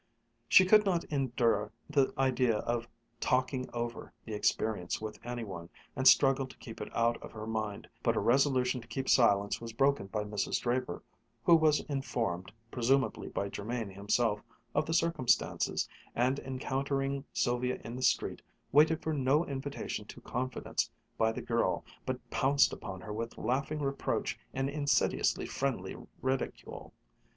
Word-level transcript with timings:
She 0.49 0.65
could 0.65 0.83
not 0.83 1.03
endure 1.13 1.71
the 1.87 2.11
idea 2.17 2.55
of 2.57 2.87
"talking 3.19 3.69
over" 3.71 4.11
the 4.25 4.33
experience 4.33 4.99
with 4.99 5.19
any 5.23 5.43
one, 5.43 5.69
and 5.95 6.07
struggled 6.07 6.49
to 6.49 6.57
keep 6.57 6.81
it 6.81 6.89
out 6.95 7.21
of 7.21 7.31
her 7.33 7.45
mind, 7.45 7.87
but 8.01 8.15
her 8.15 8.21
resolution 8.21 8.81
to 8.81 8.87
keep 8.87 9.07
silence 9.07 9.61
was 9.61 9.73
broken 9.73 10.07
by 10.07 10.23
Mrs. 10.23 10.59
Draper, 10.59 11.03
who 11.43 11.55
was 11.55 11.81
informed, 11.81 12.51
presumably 12.71 13.27
by 13.29 13.47
Jermain 13.47 13.91
himself, 13.91 14.41
of 14.73 14.87
the 14.87 14.93
circumstances, 14.95 15.87
and 16.15 16.39
encountering 16.39 17.23
Sylvia 17.31 17.75
in 17.83 17.95
the 17.95 18.01
street 18.01 18.41
waited 18.71 19.03
for 19.03 19.13
no 19.13 19.45
invitation 19.45 20.05
to 20.05 20.21
confidence 20.21 20.89
by 21.15 21.31
the 21.31 21.43
girl, 21.43 21.85
but 22.07 22.27
pounced 22.31 22.73
upon 22.73 23.01
her 23.01 23.13
with 23.13 23.37
laughing 23.37 23.77
reproach 23.77 24.39
and 24.51 24.67
insidiously 24.67 25.45
friendly 25.45 25.95
ridicule. 26.23 26.91